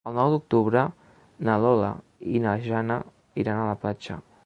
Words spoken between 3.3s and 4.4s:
iran a la platja.